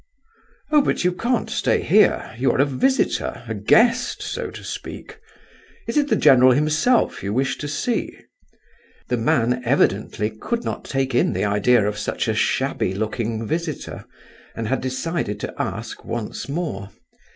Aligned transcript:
"Oh, 0.71 0.81
but 0.81 1.03
you 1.03 1.11
can't 1.13 1.47
stay 1.47 1.83
here. 1.83 2.33
You 2.35 2.51
are 2.53 2.59
a 2.59 2.65
visitor—a 2.65 3.53
guest, 3.53 4.23
so 4.23 4.49
to 4.49 4.63
speak. 4.63 5.19
Is 5.87 5.95
it 5.95 6.07
the 6.07 6.15
general 6.15 6.53
himself 6.53 7.21
you 7.21 7.31
wish 7.31 7.59
to 7.59 7.67
see?" 7.67 8.17
The 9.09 9.17
man 9.17 9.61
evidently 9.63 10.31
could 10.31 10.63
not 10.63 10.85
take 10.85 11.13
in 11.13 11.33
the 11.33 11.45
idea 11.45 11.87
of 11.87 11.99
such 11.99 12.27
a 12.27 12.33
shabby 12.33 12.95
looking 12.95 13.45
visitor, 13.45 14.05
and 14.55 14.67
had 14.67 14.81
decided 14.81 15.39
to 15.41 15.53
ask 15.59 16.03
once 16.03 16.49
more. 16.49 16.89